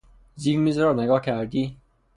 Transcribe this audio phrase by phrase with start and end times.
[0.35, 1.77] زیر میز را نگاه کردی؟